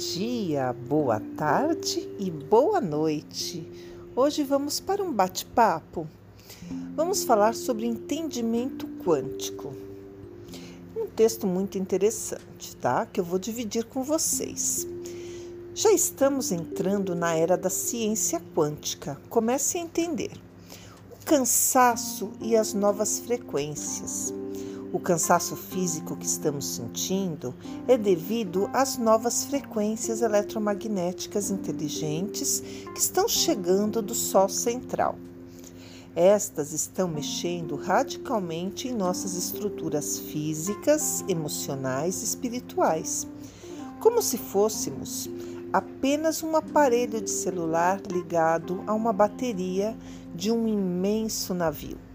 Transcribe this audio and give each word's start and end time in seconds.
dia, 0.00 0.72
boa 0.72 1.20
tarde 1.36 2.08
e 2.18 2.30
boa 2.30 2.80
noite. 2.80 3.68
Hoje 4.16 4.42
vamos 4.42 4.80
para 4.80 5.04
um 5.04 5.12
bate-papo. 5.12 6.08
Vamos 6.96 7.22
falar 7.22 7.54
sobre 7.54 7.84
entendimento 7.84 8.88
quântico. 9.04 9.74
Um 10.96 11.06
texto 11.06 11.46
muito 11.46 11.76
interessante, 11.76 12.74
tá? 12.80 13.04
Que 13.04 13.20
eu 13.20 13.24
vou 13.24 13.38
dividir 13.38 13.84
com 13.84 14.02
vocês. 14.02 14.86
Já 15.74 15.92
estamos 15.92 16.50
entrando 16.50 17.14
na 17.14 17.34
era 17.34 17.58
da 17.58 17.68
ciência 17.68 18.40
quântica. 18.56 19.20
Comece 19.28 19.76
a 19.76 19.82
entender 19.82 20.32
o 21.12 21.26
cansaço 21.26 22.30
e 22.40 22.56
as 22.56 22.72
novas 22.72 23.18
frequências. 23.18 24.32
O 24.92 24.98
cansaço 24.98 25.54
físico 25.54 26.16
que 26.16 26.26
estamos 26.26 26.66
sentindo 26.66 27.54
é 27.86 27.96
devido 27.96 28.68
às 28.72 28.98
novas 28.98 29.44
frequências 29.44 30.20
eletromagnéticas 30.20 31.48
inteligentes 31.48 32.60
que 32.92 32.98
estão 32.98 33.28
chegando 33.28 34.02
do 34.02 34.16
Sol 34.16 34.48
central. 34.48 35.16
Estas 36.16 36.72
estão 36.72 37.06
mexendo 37.06 37.76
radicalmente 37.76 38.88
em 38.88 38.92
nossas 38.92 39.36
estruturas 39.36 40.18
físicas, 40.18 41.24
emocionais 41.28 42.20
e 42.22 42.24
espirituais, 42.24 43.28
como 44.00 44.20
se 44.20 44.38
fôssemos 44.38 45.30
apenas 45.72 46.42
um 46.42 46.56
aparelho 46.56 47.20
de 47.20 47.30
celular 47.30 48.00
ligado 48.10 48.82
a 48.88 48.92
uma 48.92 49.12
bateria 49.12 49.96
de 50.34 50.50
um 50.50 50.66
imenso 50.66 51.54
navio. 51.54 52.09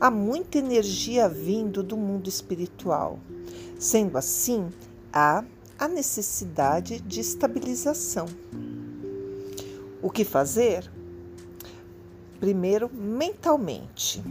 Há 0.00 0.10
muita 0.10 0.56
energia 0.56 1.28
vindo 1.28 1.82
do 1.82 1.94
mundo 1.94 2.26
espiritual. 2.26 3.18
Sendo 3.78 4.16
assim, 4.16 4.70
há 5.12 5.44
a 5.78 5.86
necessidade 5.86 7.00
de 7.00 7.20
estabilização. 7.20 8.24
O 10.00 10.10
que 10.10 10.24
fazer? 10.24 10.90
Primeiro, 12.38 12.90
mentalmente. 12.90 14.22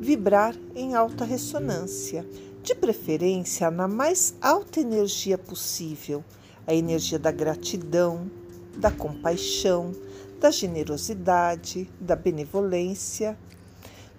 Vibrar 0.00 0.56
em 0.74 0.96
alta 0.96 1.24
ressonância, 1.24 2.26
de 2.60 2.74
preferência 2.74 3.70
na 3.70 3.86
mais 3.86 4.34
alta 4.40 4.80
energia 4.80 5.38
possível 5.38 6.24
a 6.66 6.74
energia 6.74 7.20
da 7.20 7.30
gratidão, 7.30 8.28
da 8.76 8.90
compaixão, 8.90 9.92
da 10.40 10.50
generosidade, 10.50 11.88
da 12.00 12.16
benevolência, 12.16 13.38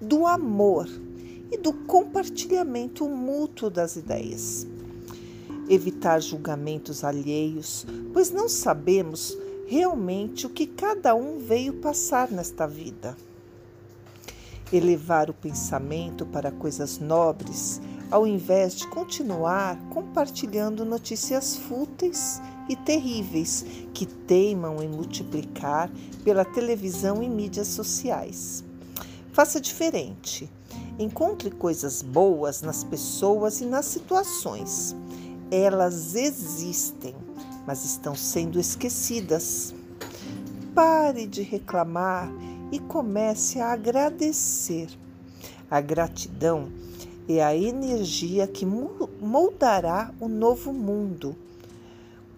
do 0.01 0.25
amor 0.25 0.87
e 1.51 1.57
do 1.57 1.73
compartilhamento 1.73 3.07
mútuo 3.07 3.69
das 3.69 3.97
ideias. 3.97 4.65
Evitar 5.69 6.21
julgamentos 6.21 7.03
alheios, 7.03 7.85
pois 8.13 8.31
não 8.31 8.47
sabemos 8.47 9.37
realmente 9.67 10.45
o 10.45 10.49
que 10.49 10.65
cada 10.65 11.13
um 11.13 11.37
veio 11.37 11.73
passar 11.73 12.31
nesta 12.31 12.65
vida. 12.65 13.15
Elevar 14.71 15.29
o 15.29 15.33
pensamento 15.33 16.25
para 16.25 16.51
coisas 16.51 16.97
nobres, 16.97 17.81
ao 18.09 18.25
invés 18.25 18.75
de 18.75 18.87
continuar 18.87 19.77
compartilhando 19.89 20.85
notícias 20.85 21.55
fúteis 21.57 22.41
e 22.69 22.75
terríveis 22.75 23.65
que 23.93 24.05
teimam 24.05 24.81
em 24.81 24.87
multiplicar 24.87 25.91
pela 26.23 26.45
televisão 26.45 27.21
e 27.21 27.29
mídias 27.29 27.67
sociais. 27.67 28.63
Faça 29.31 29.59
diferente. 29.61 30.49
Encontre 30.97 31.49
coisas 31.49 32.01
boas 32.01 32.61
nas 32.61 32.83
pessoas 32.83 33.61
e 33.61 33.65
nas 33.65 33.85
situações. 33.85 34.95
Elas 35.51 36.15
existem, 36.15 37.15
mas 37.65 37.85
estão 37.85 38.15
sendo 38.15 38.59
esquecidas. 38.59 39.73
Pare 40.75 41.25
de 41.25 41.41
reclamar 41.41 42.29
e 42.71 42.79
comece 42.79 43.59
a 43.59 43.71
agradecer. 43.71 44.89
A 45.69 45.79
gratidão 45.79 46.69
é 47.27 47.43
a 47.43 47.55
energia 47.55 48.47
que 48.47 48.65
moldará 48.65 50.11
o 50.19 50.27
novo 50.27 50.73
mundo. 50.73 51.35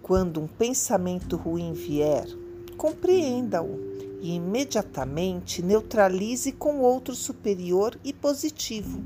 Quando 0.03 0.41
um 0.41 0.47
pensamento 0.47 1.38
ruim 1.38 1.73
vier, 1.73 2.28
compreenda-o 2.78 3.91
e 4.22 4.36
imediatamente 4.36 5.62
neutralize 5.62 6.52
com 6.52 6.80
outro 6.80 7.16
superior 7.16 7.98
e 8.04 8.14
positivo. 8.14 9.02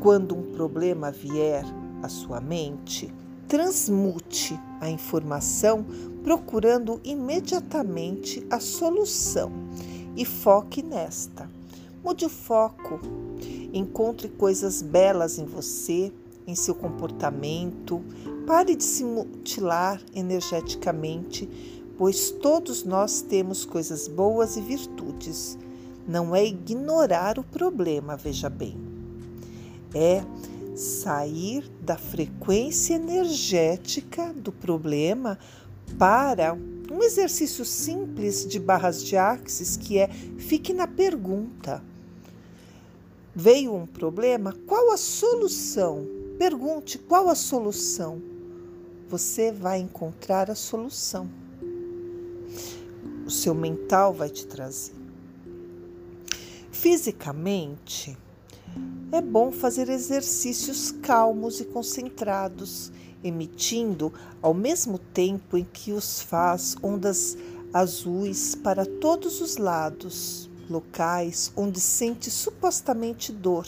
Quando 0.00 0.36
um 0.36 0.52
problema 0.52 1.10
vier 1.10 1.64
à 2.02 2.08
sua 2.08 2.40
mente, 2.40 3.12
transmute 3.48 4.58
a 4.80 4.90
informação 4.90 5.84
procurando 6.22 7.00
imediatamente 7.02 8.46
a 8.50 8.60
solução 8.60 9.50
e 10.16 10.24
foque 10.24 10.82
nesta. 10.82 11.48
Mude 12.04 12.24
o 12.24 12.28
foco. 12.28 13.00
Encontre 13.72 14.28
coisas 14.28 14.82
belas 14.82 15.38
em 15.38 15.44
você, 15.44 16.12
em 16.46 16.54
seu 16.54 16.74
comportamento. 16.74 18.02
Pare 18.46 18.76
de 18.76 18.84
se 18.84 19.04
mutilar 19.04 20.00
energeticamente 20.14 21.48
pois 21.98 22.30
todos 22.30 22.84
nós 22.84 23.20
temos 23.22 23.64
coisas 23.64 24.06
boas 24.06 24.56
e 24.56 24.60
virtudes. 24.60 25.58
Não 26.06 26.34
é 26.34 26.44
ignorar 26.44 27.38
o 27.38 27.44
problema, 27.44 28.16
veja 28.16 28.48
bem. 28.48 28.76
É 29.94 30.22
sair 30.76 31.68
da 31.80 31.96
frequência 31.96 32.94
energética 32.94 34.32
do 34.34 34.52
problema 34.52 35.38
para 35.98 36.54
um 36.54 37.02
exercício 37.02 37.64
simples 37.64 38.46
de 38.46 38.60
barras 38.60 39.02
de 39.02 39.16
axis 39.16 39.76
que 39.76 39.98
é 39.98 40.08
fique 40.08 40.72
na 40.72 40.86
pergunta. 40.86 41.82
Veio 43.34 43.74
um 43.74 43.86
problema? 43.86 44.54
Qual 44.66 44.92
a 44.92 44.96
solução? 44.96 46.06
Pergunte 46.38 46.98
qual 46.98 47.28
a 47.28 47.34
solução. 47.34 48.22
Você 49.08 49.50
vai 49.50 49.78
encontrar 49.78 50.50
a 50.50 50.54
solução 50.54 51.45
o 53.26 53.30
seu 53.30 53.54
mental 53.54 54.14
vai 54.14 54.30
te 54.30 54.46
trazer. 54.46 54.94
Fisicamente, 56.70 58.16
é 59.10 59.20
bom 59.20 59.50
fazer 59.50 59.88
exercícios 59.88 60.92
calmos 60.92 61.60
e 61.60 61.64
concentrados, 61.64 62.92
emitindo 63.24 64.12
ao 64.40 64.54
mesmo 64.54 64.98
tempo 64.98 65.56
em 65.56 65.64
que 65.64 65.92
os 65.92 66.20
faz 66.20 66.76
ondas 66.80 67.36
azuis 67.72 68.54
para 68.54 68.86
todos 68.86 69.40
os 69.40 69.56
lados, 69.56 70.48
locais 70.70 71.52
onde 71.56 71.80
sente 71.80 72.30
supostamente 72.30 73.32
dor, 73.32 73.66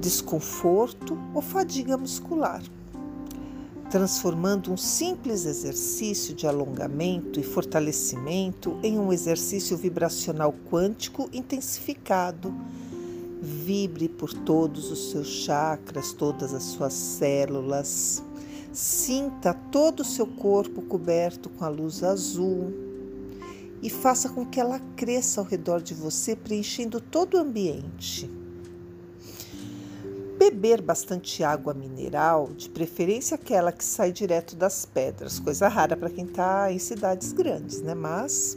desconforto 0.00 1.16
ou 1.32 1.42
fadiga 1.42 1.96
muscular 1.96 2.62
transformando 3.90 4.72
um 4.72 4.76
simples 4.76 5.44
exercício 5.44 6.32
de 6.32 6.46
alongamento 6.46 7.40
e 7.40 7.42
fortalecimento 7.42 8.78
em 8.84 8.96
um 8.96 9.12
exercício 9.12 9.76
vibracional 9.76 10.54
quântico 10.70 11.28
intensificado. 11.32 12.54
Vibre 13.42 14.08
por 14.08 14.32
todos 14.32 14.92
os 14.92 15.10
seus 15.10 15.26
chakras, 15.26 16.12
todas 16.12 16.54
as 16.54 16.62
suas 16.62 16.92
células. 16.92 18.22
Sinta 18.72 19.52
todo 19.52 20.00
o 20.00 20.04
seu 20.04 20.26
corpo 20.26 20.82
coberto 20.82 21.50
com 21.50 21.64
a 21.64 21.68
luz 21.68 22.04
azul 22.04 22.72
e 23.82 23.90
faça 23.90 24.28
com 24.28 24.46
que 24.46 24.60
ela 24.60 24.78
cresça 24.94 25.40
ao 25.40 25.46
redor 25.46 25.80
de 25.80 25.94
você, 25.94 26.36
preenchendo 26.36 27.00
todo 27.00 27.34
o 27.34 27.40
ambiente. 27.40 28.30
Beber 30.40 30.80
bastante 30.80 31.44
água 31.44 31.74
mineral, 31.74 32.48
de 32.56 32.70
preferência 32.70 33.34
aquela 33.34 33.70
que 33.70 33.84
sai 33.84 34.10
direto 34.10 34.56
das 34.56 34.86
pedras, 34.86 35.38
coisa 35.38 35.68
rara 35.68 35.94
para 35.94 36.08
quem 36.08 36.24
está 36.24 36.72
em 36.72 36.78
cidades 36.78 37.30
grandes, 37.30 37.82
né? 37.82 37.94
Mas 37.94 38.56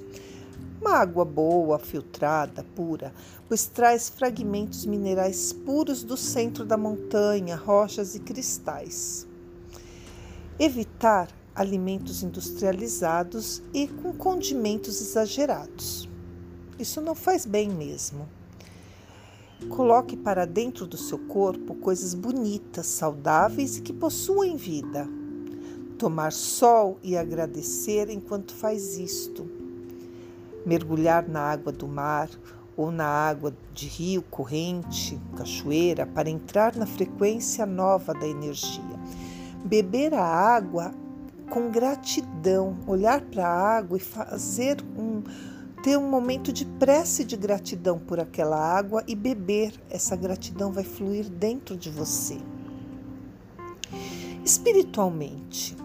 uma 0.80 0.92
água 0.92 1.26
boa, 1.26 1.78
filtrada, 1.78 2.64
pura, 2.74 3.14
pois 3.50 3.66
traz 3.66 4.08
fragmentos 4.08 4.86
minerais 4.86 5.52
puros 5.52 6.04
do 6.04 6.16
centro 6.16 6.64
da 6.64 6.78
montanha, 6.78 7.58
rochas 7.58 8.16
e 8.16 8.20
cristais. 8.22 9.28
Evitar 10.58 11.28
alimentos 11.54 12.24
industrializados 12.24 13.62
e 13.74 13.90
com 13.90 14.14
condimentos 14.14 15.02
exagerados. 15.02 16.08
Isso 16.80 17.02
não 17.02 17.14
faz 17.14 17.46
bem 17.46 17.70
mesmo. 17.70 18.26
Coloque 19.70 20.16
para 20.16 20.46
dentro 20.46 20.86
do 20.86 20.98
seu 20.98 21.18
corpo 21.18 21.76
coisas 21.76 22.14
bonitas, 22.14 22.86
saudáveis 22.86 23.78
e 23.78 23.82
que 23.82 23.94
possuem 23.94 24.56
vida. 24.56 25.08
Tomar 25.98 26.32
sol 26.32 26.98
e 27.04 27.18
agradecer 27.18 28.10
enquanto 28.10 28.54
faz 28.54 28.98
isto. 28.98 29.50
Mergulhar 30.66 31.28
na 31.28 31.42
água 31.42 31.72
do 31.72 31.88
mar 31.88 32.30
ou 32.76 32.92
na 32.92 33.06
água 33.06 33.54
de 33.74 33.88
rio, 33.88 34.22
corrente, 34.24 35.20
cachoeira, 35.36 36.06
para 36.06 36.30
entrar 36.30 36.76
na 36.76 36.86
frequência 36.86 37.66
nova 37.66 38.14
da 38.14 38.28
energia. 38.28 39.00
Beber 39.64 40.14
a 40.14 40.24
água 40.24 40.94
com 41.50 41.70
gratidão, 41.70 42.76
olhar 42.88 43.22
para 43.22 43.48
a 43.48 43.78
água 43.78 43.98
e 43.98 44.02
fazer 44.02 44.78
um 44.98 45.22
ter 45.84 45.98
um 45.98 46.10
momento 46.10 46.54
de 46.54 46.66
prece 46.66 47.26
de 47.26 47.36
gratidão 47.36 48.00
por 48.00 48.18
aquela 48.18 48.58
água 48.58 49.04
e 49.06 49.14
beber. 49.14 49.74
Essa 49.90 50.16
gratidão 50.16 50.72
vai 50.72 50.86
fluir 50.86 51.30
dentro 51.30 51.76
de 51.76 51.90
você. 51.90 52.38
Espiritualmente, 54.46 55.76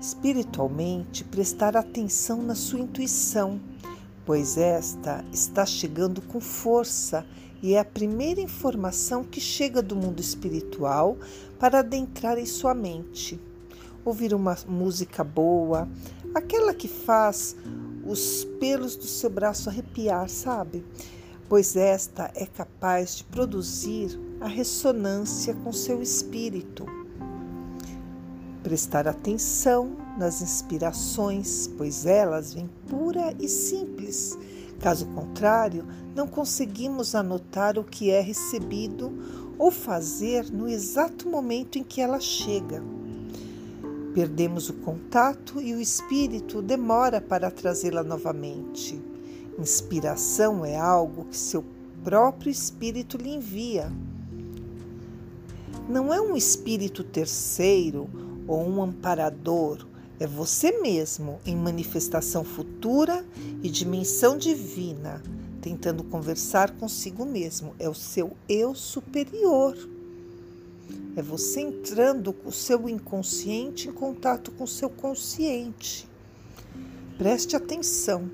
espiritualmente, 0.00 1.24
prestar 1.24 1.76
atenção 1.76 2.42
na 2.42 2.54
sua 2.54 2.80
intuição, 2.80 3.60
pois 4.24 4.56
esta 4.56 5.22
está 5.30 5.66
chegando 5.66 6.22
com 6.22 6.40
força 6.40 7.26
e 7.62 7.74
é 7.74 7.80
a 7.80 7.84
primeira 7.84 8.40
informação 8.40 9.24
que 9.24 9.40
chega 9.40 9.82
do 9.82 9.94
mundo 9.94 10.20
espiritual 10.20 11.18
para 11.58 11.80
adentrar 11.80 12.38
em 12.38 12.46
sua 12.46 12.74
mente. 12.74 13.38
Ouvir 14.06 14.32
uma 14.32 14.56
música 14.66 15.22
boa, 15.22 15.86
aquela 16.34 16.72
que 16.74 16.88
faz 16.88 17.56
os 18.06 18.44
pelos 18.60 18.96
do 18.96 19.06
seu 19.06 19.30
braço 19.30 19.68
arrepiar, 19.68 20.28
sabe? 20.28 20.84
Pois 21.48 21.76
esta 21.76 22.30
é 22.34 22.46
capaz 22.46 23.16
de 23.16 23.24
produzir 23.24 24.18
a 24.40 24.46
ressonância 24.46 25.54
com 25.54 25.72
seu 25.72 26.02
espírito. 26.02 26.86
Prestar 28.62 29.06
atenção 29.06 29.96
nas 30.18 30.40
inspirações, 30.40 31.68
pois 31.76 32.06
elas 32.06 32.54
vêm 32.54 32.68
pura 32.88 33.34
e 33.38 33.48
simples. 33.48 34.38
Caso 34.80 35.06
contrário, 35.06 35.86
não 36.14 36.26
conseguimos 36.26 37.14
anotar 37.14 37.78
o 37.78 37.84
que 37.84 38.10
é 38.10 38.20
recebido 38.20 39.12
ou 39.58 39.70
fazer 39.70 40.50
no 40.50 40.68
exato 40.68 41.28
momento 41.28 41.78
em 41.78 41.84
que 41.84 42.00
ela 42.00 42.20
chega. 42.20 42.82
Perdemos 44.14 44.70
o 44.70 44.74
contato 44.74 45.60
e 45.60 45.74
o 45.74 45.80
espírito 45.80 46.62
demora 46.62 47.20
para 47.20 47.50
trazê-la 47.50 48.04
novamente. 48.04 49.02
Inspiração 49.58 50.64
é 50.64 50.76
algo 50.76 51.24
que 51.24 51.36
seu 51.36 51.64
próprio 52.04 52.48
espírito 52.48 53.16
lhe 53.16 53.30
envia. 53.30 53.90
Não 55.88 56.14
é 56.14 56.20
um 56.20 56.36
espírito 56.36 57.02
terceiro 57.02 58.08
ou 58.46 58.64
um 58.64 58.82
amparador, 58.82 59.84
é 60.20 60.28
você 60.28 60.80
mesmo 60.80 61.40
em 61.44 61.56
manifestação 61.56 62.44
futura 62.44 63.24
e 63.64 63.68
dimensão 63.68 64.38
divina, 64.38 65.20
tentando 65.60 66.04
conversar 66.04 66.70
consigo 66.76 67.26
mesmo. 67.26 67.74
É 67.80 67.88
o 67.88 67.94
seu 67.94 68.36
eu 68.48 68.76
superior. 68.76 69.76
É 71.16 71.22
você 71.22 71.60
entrando 71.60 72.32
com 72.32 72.48
o 72.48 72.52
seu 72.52 72.88
inconsciente 72.88 73.88
em 73.88 73.92
contato 73.92 74.50
com 74.50 74.64
o 74.64 74.68
seu 74.68 74.90
consciente. 74.90 76.08
Preste 77.16 77.54
atenção. 77.54 78.28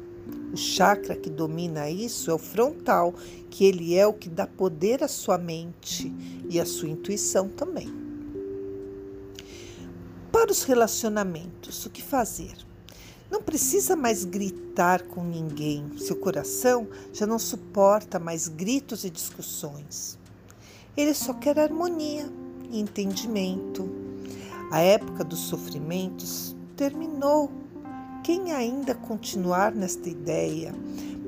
O 0.53 0.56
chakra 0.56 1.15
que 1.15 1.29
domina 1.29 1.91
isso 1.91 2.31
é 2.31 2.35
o 2.35 2.38
frontal, 2.38 3.15
que 3.50 3.65
ele 3.65 3.94
é 3.94 4.06
o 4.06 4.15
que 4.15 4.29
dá 4.29 4.47
poder 4.47 5.05
à 5.05 5.09
sua 5.09 5.37
mente 5.37 6.12
e 6.49 6.59
à 6.59 6.65
sua 6.65 6.88
intuição 6.88 7.49
também. 7.49 7.93
Para 10.33 10.50
os 10.50 10.62
relacionamentos, 10.62 11.85
o 11.85 11.91
que 11.91 12.03
fazer? 12.03 12.55
Não 13.31 13.43
precisa 13.43 13.94
mais 13.94 14.25
gritar 14.25 15.03
com 15.03 15.23
ninguém. 15.23 15.99
Seu 15.99 16.17
coração 16.17 16.88
já 17.12 17.26
não 17.26 17.38
suporta 17.38 18.19
mais 18.19 18.49
gritos 18.49 19.05
e 19.05 19.11
discussões. 19.11 20.19
Ele 20.97 21.15
só 21.15 21.35
quer 21.35 21.59
harmonia 21.59 22.29
e 22.70 22.81
entendimento. 22.81 23.88
A 24.70 24.81
época 24.81 25.25
dos 25.25 25.40
sofrimentos 25.40 26.55
terminou. 26.76 27.50
Quem 28.22 28.52
ainda 28.52 28.94
continuar 28.94 29.75
nesta 29.75 30.08
ideia 30.08 30.75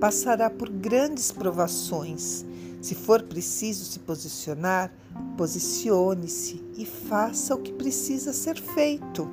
passará 0.01 0.51
por 0.51 0.69
grandes 0.69 1.33
provações. 1.33 2.45
Se 2.81 2.95
for 2.95 3.23
preciso 3.23 3.85
se 3.85 3.99
posicionar, 4.01 4.93
posicione-se 5.37 6.63
e 6.77 6.85
faça 6.85 7.55
o 7.55 7.59
que 7.59 7.73
precisa 7.73 8.33
ser 8.33 8.61
feito. 8.61 9.29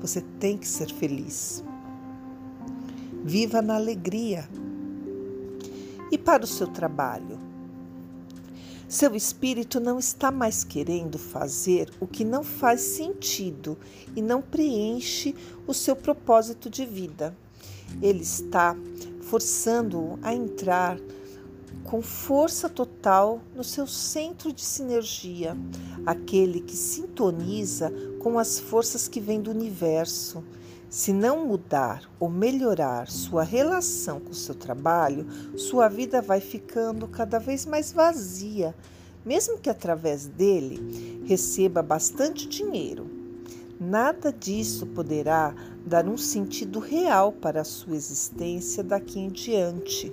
Você 0.00 0.20
tem 0.38 0.56
que 0.56 0.68
ser 0.68 0.92
feliz. 0.92 1.64
Viva 3.24 3.60
na 3.60 3.76
alegria. 3.76 4.48
E 6.10 6.16
para 6.16 6.44
o 6.44 6.46
seu 6.46 6.66
trabalho? 6.68 7.47
Seu 8.88 9.14
espírito 9.14 9.78
não 9.78 9.98
está 9.98 10.30
mais 10.30 10.64
querendo 10.64 11.18
fazer 11.18 11.90
o 12.00 12.06
que 12.06 12.24
não 12.24 12.42
faz 12.42 12.80
sentido 12.80 13.76
e 14.16 14.22
não 14.22 14.40
preenche 14.40 15.34
o 15.66 15.74
seu 15.74 15.94
propósito 15.94 16.70
de 16.70 16.86
vida. 16.86 17.36
Ele 18.00 18.22
está 18.22 18.74
forçando-o 19.20 20.18
a 20.22 20.32
entrar 20.32 20.98
com 21.84 22.00
força 22.00 22.66
total 22.66 23.42
no 23.54 23.62
seu 23.62 23.86
centro 23.86 24.50
de 24.54 24.62
sinergia, 24.62 25.54
aquele 26.06 26.60
que 26.60 26.74
sintoniza 26.74 27.92
com 28.20 28.38
as 28.38 28.58
forças 28.58 29.06
que 29.06 29.20
vêm 29.20 29.42
do 29.42 29.50
universo 29.50 30.42
se 30.90 31.12
não 31.12 31.44
mudar 31.46 32.10
ou 32.18 32.30
melhorar 32.30 33.08
sua 33.08 33.42
relação 33.42 34.18
com 34.20 34.32
seu 34.32 34.54
trabalho, 34.54 35.26
sua 35.56 35.88
vida 35.88 36.22
vai 36.22 36.40
ficando 36.40 37.06
cada 37.06 37.38
vez 37.38 37.66
mais 37.66 37.92
vazia, 37.92 38.74
mesmo 39.24 39.58
que 39.58 39.68
através 39.68 40.26
dele 40.26 41.24
receba 41.26 41.82
bastante 41.82 42.48
dinheiro. 42.48 43.06
Nada 43.78 44.32
disso 44.32 44.86
poderá 44.86 45.54
dar 45.86 46.08
um 46.08 46.16
sentido 46.16 46.78
real 46.78 47.32
para 47.32 47.60
a 47.60 47.64
sua 47.64 47.94
existência 47.94 48.82
daqui 48.82 49.20
em 49.20 49.28
diante. 49.28 50.12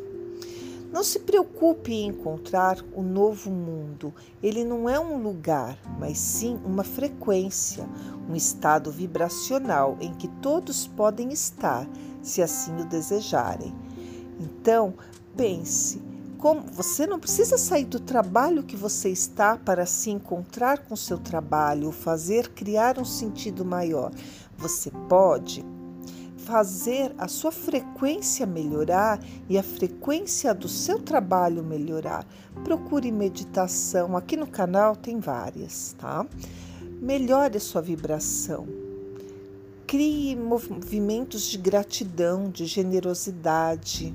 Não 0.96 1.04
se 1.04 1.20
preocupe 1.20 1.92
em 1.92 2.08
encontrar 2.08 2.78
o 2.94 3.04
novo 3.04 3.52
mundo. 3.52 4.14
Ele 4.42 4.64
não 4.64 4.90
é 4.90 4.98
um 4.98 5.22
lugar, 5.22 5.78
mas 6.00 6.18
sim 6.18 6.58
uma 6.64 6.86
frequência, 6.86 7.86
um 8.30 8.34
estado 8.34 8.90
vibracional 8.94 9.98
em 10.00 10.14
que 10.14 10.30
todos 10.42 10.88
podem 10.88 11.34
estar, 11.34 11.86
se 12.22 12.42
assim 12.42 12.80
o 12.80 12.86
desejarem. 12.86 13.76
Então, 14.40 14.94
pense, 15.36 16.02
como 16.38 16.62
você 16.62 17.06
não 17.06 17.20
precisa 17.20 17.58
sair 17.58 17.84
do 17.84 18.00
trabalho 18.00 18.64
que 18.64 18.78
você 18.78 19.10
está 19.10 19.58
para 19.58 19.86
se 19.86 20.10
encontrar 20.10 20.78
com 20.78 20.96
seu 20.96 21.18
trabalho, 21.18 21.92
fazer 21.92 22.48
criar 22.54 22.98
um 23.00 23.06
sentido 23.06 23.66
maior. 23.66 24.14
Você 24.58 24.90
pode 25.10 25.75
fazer 26.46 27.14
a 27.18 27.28
sua 27.28 27.52
frequência 27.52 28.46
melhorar 28.46 29.20
e 29.50 29.58
a 29.58 29.64
frequência 29.64 30.54
do 30.54 30.70
seu 30.70 31.00
trabalho 31.00 31.64
melhorar, 31.64 32.26
procure 32.64 33.12
meditação. 33.12 34.16
Aqui 34.16 34.38
no 34.38 34.46
canal 34.46 34.96
tem 34.96 35.20
várias, 35.20 35.96
tá? 35.98 36.26
Melhore 37.02 37.58
a 37.58 37.60
sua 37.60 37.82
vibração. 37.82 38.68
Crie 39.88 40.36
movimentos 40.36 41.48
de 41.48 41.58
gratidão, 41.58 42.50
de 42.50 42.66
generosidade, 42.66 44.14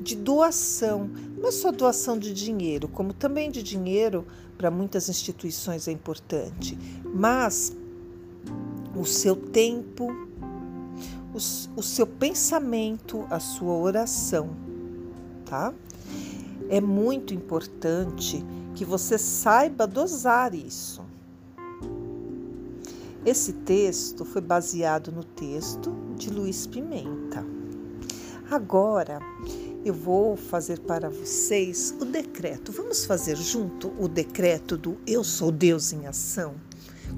de 0.00 0.16
doação. 0.16 1.08
Não 1.38 1.48
é 1.48 1.52
só 1.52 1.70
doação 1.70 2.18
de 2.18 2.34
dinheiro, 2.34 2.88
como 2.88 3.12
também 3.12 3.50
de 3.52 3.62
dinheiro 3.62 4.26
para 4.58 4.70
muitas 4.70 5.08
instituições 5.08 5.86
é 5.86 5.92
importante, 5.92 6.76
mas 7.04 7.72
o 8.96 9.04
seu 9.04 9.36
tempo, 9.36 10.08
o, 11.76 11.82
seu 11.82 12.06
pensamento, 12.06 13.26
a 13.28 13.38
sua 13.38 13.74
oração, 13.74 14.50
tá? 15.44 15.72
É 16.68 16.80
muito 16.80 17.34
importante 17.34 18.44
que 18.74 18.84
você 18.84 19.18
saiba 19.18 19.86
dosar 19.86 20.54
isso. 20.54 21.04
Esse 23.24 23.52
texto 23.52 24.24
foi 24.24 24.40
baseado 24.40 25.12
no 25.12 25.22
texto 25.22 25.92
de 26.16 26.30
Luiz 26.30 26.66
Pimenta. 26.66 27.44
Agora 28.50 29.18
eu 29.84 29.92
vou 29.92 30.36
fazer 30.36 30.80
para 30.80 31.10
vocês 31.10 31.94
o 32.00 32.04
decreto. 32.04 32.72
Vamos 32.72 33.04
fazer 33.04 33.36
junto 33.36 33.92
o 33.98 34.08
decreto 34.08 34.76
do 34.76 34.96
Eu 35.06 35.22
Sou 35.24 35.50
Deus 35.50 35.92
em 35.92 36.06
Ação 36.06 36.54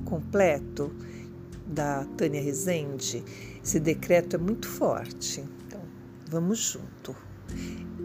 completo 0.04 0.90
da 1.66 2.04
Tânia 2.16 2.40
Rezende. 2.40 3.22
Esse 3.68 3.78
decreto 3.78 4.34
é 4.34 4.38
muito 4.38 4.66
forte. 4.66 5.44
Então, 5.66 5.82
vamos 6.26 6.58
junto. 6.58 7.14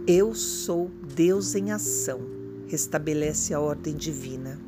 Eu 0.05 0.35
sou 0.35 0.91
Deus 1.15 1.55
em 1.55 1.71
ação. 1.71 2.19
Restabelece 2.67 3.53
a 3.53 3.61
ordem 3.61 3.95
divina. 3.95 4.59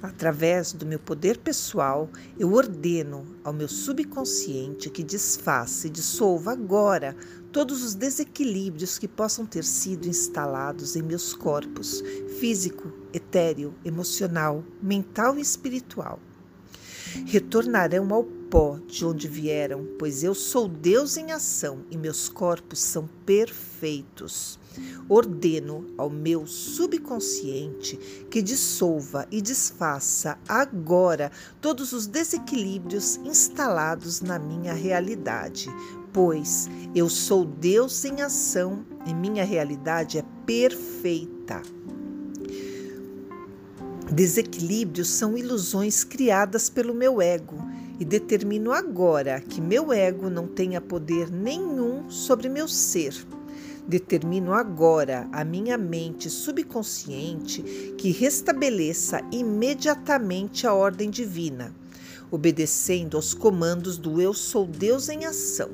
Através 0.00 0.72
do 0.72 0.86
meu 0.86 1.00
poder 1.00 1.38
pessoal, 1.38 2.08
eu 2.38 2.52
ordeno 2.52 3.26
ao 3.42 3.52
meu 3.52 3.66
subconsciente 3.66 4.88
que 4.88 5.02
desfaça 5.02 5.88
e 5.88 5.90
dissolva 5.90 6.52
agora 6.52 7.16
todos 7.50 7.82
os 7.82 7.96
desequilíbrios 7.96 9.00
que 9.00 9.08
possam 9.08 9.44
ter 9.44 9.64
sido 9.64 10.06
instalados 10.06 10.94
em 10.94 11.02
meus 11.02 11.34
corpos 11.34 12.04
físico, 12.38 12.92
etéreo, 13.12 13.74
emocional, 13.84 14.62
mental 14.80 15.38
e 15.38 15.40
espiritual. 15.40 16.20
Retornarão 17.26 18.14
ao 18.14 18.35
pó 18.50 18.78
de 18.86 19.04
onde 19.04 19.28
vieram, 19.28 19.86
pois 19.98 20.22
eu 20.22 20.34
sou 20.34 20.68
Deus 20.68 21.16
em 21.16 21.32
ação 21.32 21.80
e 21.90 21.96
meus 21.96 22.28
corpos 22.28 22.80
são 22.80 23.08
perfeitos. 23.24 24.58
Ordeno 25.08 25.86
ao 25.96 26.10
meu 26.10 26.46
subconsciente 26.46 27.96
que 28.30 28.42
dissolva 28.42 29.26
e 29.30 29.40
desfaça 29.40 30.38
agora 30.46 31.32
todos 31.60 31.92
os 31.92 32.06
desequilíbrios 32.06 33.16
instalados 33.24 34.20
na 34.20 34.38
minha 34.38 34.74
realidade, 34.74 35.68
pois 36.12 36.68
eu 36.94 37.08
sou 37.08 37.44
Deus 37.44 38.04
em 38.04 38.20
ação 38.20 38.84
e 39.06 39.14
minha 39.14 39.44
realidade 39.44 40.18
é 40.18 40.24
perfeita. 40.44 41.62
Desequilíbrios 44.12 45.08
são 45.08 45.36
ilusões 45.36 46.04
criadas 46.04 46.70
pelo 46.70 46.94
meu 46.94 47.20
ego 47.20 47.56
e 47.98 48.04
determino 48.04 48.72
agora 48.72 49.40
que 49.40 49.60
meu 49.60 49.92
ego 49.92 50.28
não 50.28 50.46
tenha 50.46 50.80
poder 50.80 51.30
nenhum 51.30 52.10
sobre 52.10 52.48
meu 52.48 52.68
ser. 52.68 53.14
Determino 53.88 54.52
agora 54.52 55.28
a 55.32 55.44
minha 55.44 55.78
mente 55.78 56.28
subconsciente 56.28 57.62
que 57.96 58.10
restabeleça 58.10 59.20
imediatamente 59.30 60.66
a 60.66 60.74
ordem 60.74 61.08
divina, 61.08 61.72
obedecendo 62.30 63.16
aos 63.16 63.32
comandos 63.32 63.96
do 63.96 64.20
Eu 64.20 64.34
Sou 64.34 64.66
Deus 64.66 65.08
em 65.08 65.24
ação. 65.24 65.70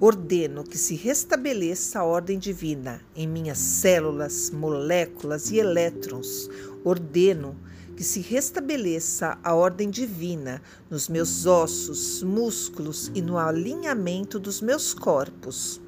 Ordeno 0.00 0.64
que 0.64 0.78
se 0.78 0.94
restabeleça 0.94 2.00
a 2.00 2.04
ordem 2.04 2.38
divina 2.38 3.00
em 3.16 3.26
minhas 3.26 3.58
células, 3.58 4.50
moléculas 4.50 5.50
e 5.50 5.58
elétrons. 5.58 6.48
Ordeno 6.84 7.56
que 7.96 8.04
se 8.04 8.20
restabeleça 8.20 9.38
a 9.42 9.54
ordem 9.54 9.90
divina 9.90 10.60
nos 10.90 11.08
meus 11.08 11.46
ossos, 11.46 12.22
músculos 12.22 13.10
e 13.14 13.22
no 13.22 13.38
alinhamento 13.38 14.38
dos 14.38 14.60
meus 14.60 14.92
corpos 14.92 15.80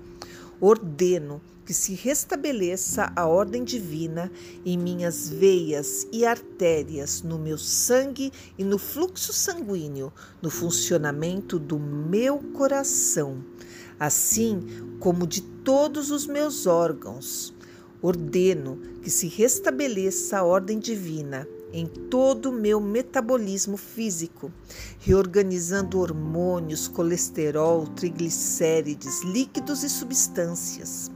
ordeno 0.60 1.40
que 1.64 1.74
se 1.74 1.94
restabeleça 1.94 3.12
a 3.16 3.26
ordem 3.26 3.64
divina 3.64 4.30
em 4.64 4.78
minhas 4.78 5.28
veias 5.28 6.06
e 6.12 6.24
artérias, 6.24 7.22
no 7.22 7.38
meu 7.38 7.58
sangue 7.58 8.32
e 8.56 8.62
no 8.62 8.78
fluxo 8.78 9.32
sanguíneo, 9.32 10.12
no 10.40 10.48
funcionamento 10.48 11.58
do 11.58 11.78
meu 11.78 12.38
coração, 12.38 13.44
assim 13.98 14.64
como 15.00 15.26
de 15.26 15.42
todos 15.42 16.12
os 16.12 16.26
meus 16.26 16.66
órgãos. 16.66 17.52
Ordeno 18.00 18.78
que 19.02 19.10
se 19.10 19.26
restabeleça 19.26 20.38
a 20.38 20.44
ordem 20.44 20.78
divina 20.78 21.48
em 21.78 21.84
todo 21.84 22.48
o 22.48 22.52
meu 22.52 22.80
metabolismo 22.80 23.76
físico, 23.76 24.50
reorganizando 24.98 26.00
hormônios, 26.00 26.88
colesterol, 26.88 27.86
triglicérides, 27.88 29.22
líquidos 29.22 29.82
e 29.82 29.90
substâncias. 29.90 31.10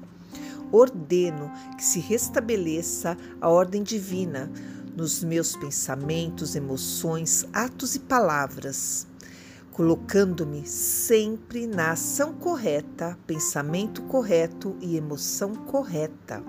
Ordeno 0.70 1.50
que 1.78 1.84
se 1.84 1.98
restabeleça 1.98 3.16
a 3.40 3.48
ordem 3.48 3.82
divina 3.82 4.52
nos 4.94 5.24
meus 5.24 5.56
pensamentos, 5.56 6.54
emoções, 6.54 7.46
atos 7.54 7.94
e 7.94 8.00
palavras, 8.00 9.06
colocando-me 9.72 10.66
sempre 10.66 11.66
na 11.66 11.92
ação 11.92 12.34
correta, 12.34 13.18
pensamento 13.26 14.02
correto 14.02 14.76
e 14.78 14.94
emoção 14.94 15.54
correta 15.54 16.44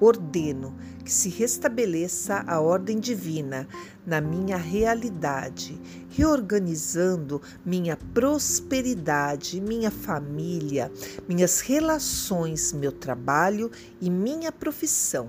ordeno 0.00 0.74
que 1.04 1.12
se 1.12 1.28
restabeleça 1.28 2.44
a 2.46 2.60
ordem 2.60 2.98
divina 2.98 3.68
na 4.06 4.20
minha 4.20 4.56
realidade, 4.56 5.80
reorganizando 6.10 7.40
minha 7.64 7.96
prosperidade, 7.96 9.60
minha 9.60 9.90
família, 9.90 10.90
minhas 11.28 11.60
relações, 11.60 12.72
meu 12.72 12.92
trabalho 12.92 13.70
e 14.00 14.10
minha 14.10 14.50
profissão. 14.50 15.28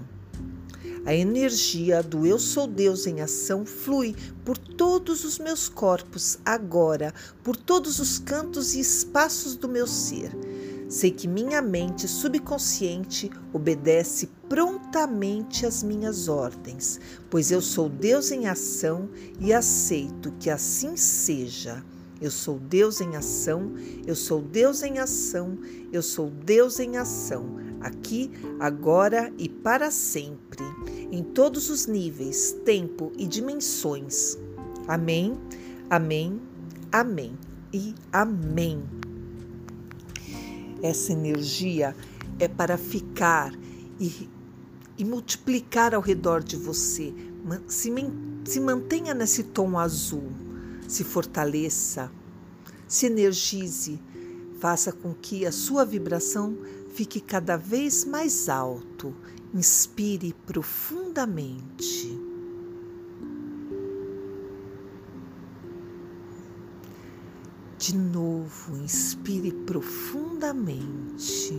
A 1.06 1.14
energia 1.14 2.02
do 2.02 2.26
Eu 2.26 2.40
Sou 2.40 2.66
Deus 2.66 3.06
em 3.06 3.22
ação 3.22 3.64
flui 3.64 4.16
por 4.44 4.58
todos 4.58 5.24
os 5.24 5.38
meus 5.38 5.70
corpos 5.70 6.40
agora, 6.44 7.14
por 7.44 7.56
todos 7.56 8.00
os 8.00 8.18
cantos 8.18 8.74
e 8.74 8.80
espaços 8.80 9.56
do 9.56 9.70
meu 9.70 9.86
ser 9.86 10.32
Sei 10.88 11.10
que 11.10 11.28
minha 11.28 11.62
mente 11.62 12.08
subconsciente 12.08 13.32
obedece 13.52 14.30
prontamente 14.48 15.66
às 15.66 15.82
minhas 15.82 16.28
ordens, 16.28 17.00
pois 17.30 17.52
eu 17.52 17.62
sou 17.62 17.90
Deus 17.90 18.32
em 18.32 18.48
ação 18.48 19.10
e 19.40 19.52
aceito 19.52 20.32
que 20.40 20.50
assim 20.50 20.96
seja. 20.96 21.84
Eu 22.22 22.32
sou 22.32 22.58
Deus 22.58 23.02
em 23.02 23.16
ação, 23.16 23.74
eu 24.06 24.16
sou 24.16 24.42
Deus 24.42 24.84
em 24.84 25.00
ação, 25.00 25.58
eu 25.92 26.02
sou 26.02 26.30
Deus 26.30 26.80
em 26.80 26.98
ação, 26.98 27.58
aqui, 27.82 28.32
agora 28.60 29.34
e 29.38 29.50
para 29.50 29.92
sempre, 29.92 30.64
em 31.12 31.22
todos 31.24 31.70
os 31.70 31.88
níveis, 31.88 32.56
tempo 32.64 33.12
e 33.18 33.28
dimensões. 33.28 34.38
Amém, 34.88 35.38
amém, 35.90 36.40
amém 36.92 37.38
e 37.74 37.94
amém. 38.14 38.82
Essa 40.86 41.14
energia 41.14 41.96
é 42.38 42.48
para 42.48 42.78
ficar 42.78 43.52
e, 44.00 44.30
e 44.96 45.04
multiplicar 45.04 45.96
ao 45.96 46.02
redor 46.02 46.44
de 46.44 46.56
você. 46.56 47.12
Se, 47.68 47.92
se 48.46 48.60
mantenha 48.60 49.16
nesse 49.16 49.46
tom 49.46 49.80
azul, 49.80 50.32
se 50.88 51.04
fortaleça, 51.04 52.12
se 52.88 53.08
energize, 53.08 54.00
faça 54.60 54.92
com 54.92 55.12
que 55.16 55.44
a 55.44 55.52
sua 55.52 55.84
vibração 55.84 56.56
fique 56.94 57.20
cada 57.20 57.58
vez 57.58 58.06
mais 58.06 58.48
alto. 58.48 59.12
Inspire 59.56 60.36
profundamente. 60.46 62.16
De 67.78 67.98
novo, 67.98 68.78
inspire 68.78 69.52
profundamente. 69.52 71.54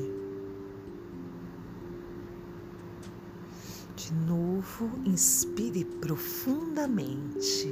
De 3.94 4.14
novo, 4.26 4.90
inspire 5.04 5.84
profundamente. 5.84 7.68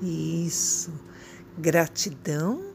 Isso. 0.00 0.90
Gratidão. 1.58 2.72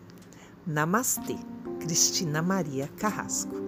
Namastê. 0.65 1.37
Cristina 1.79 2.41
Maria 2.41 2.87
Carrasco. 2.97 3.66